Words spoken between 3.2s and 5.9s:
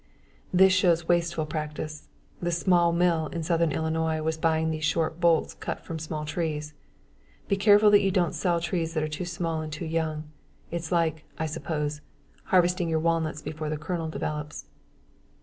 in southern Illinois was buying these short bolts cut